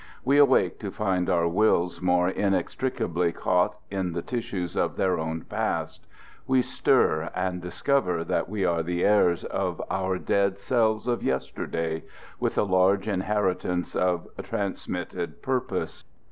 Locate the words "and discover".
7.35-8.23